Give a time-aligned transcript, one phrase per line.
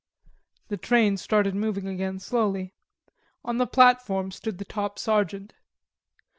[0.69, 2.73] The train started moving again slowly.
[3.45, 5.53] On the platform stood the top sergeant.